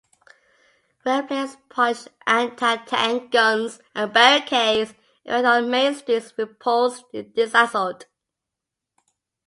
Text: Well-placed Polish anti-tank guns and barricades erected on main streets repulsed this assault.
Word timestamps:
Well-placed 1.05 1.69
Polish 1.69 2.07
anti-tank 2.25 3.31
guns 3.31 3.79
and 3.93 4.11
barricades 4.11 4.95
erected 5.25 5.45
on 5.45 5.69
main 5.69 5.93
streets 5.93 6.33
repulsed 6.39 7.05
this 7.13 7.51
assault. 7.53 8.07